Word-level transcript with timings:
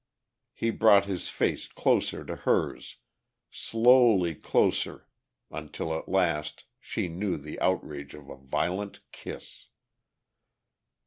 He 0.55 0.71
brought 0.71 1.05
his 1.05 1.29
face 1.29 1.67
closer 1.67 2.25
to 2.25 2.35
hers, 2.37 2.95
slowly 3.51 4.33
closer 4.33 5.07
until 5.51 5.95
at 5.95 6.09
last 6.09 6.63
she 6.79 7.07
knew 7.07 7.37
the 7.37 7.59
outrage 7.59 8.15
of 8.15 8.27
a 8.27 8.35
violent 8.35 9.11
kiss.... 9.11 9.67